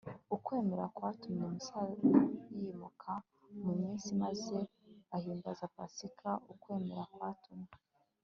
ukwemera 0.35 0.85
kwatumye 0.95 1.43
musa 1.53 1.77
yimuka 2.59 3.11
mu 3.63 3.71
misiri 3.79 4.15
maze 4.23 4.57
ahimbaza 5.15 5.65
pasika. 5.75 6.29
ukwemera 6.53 7.03
kwatumye 7.13 7.69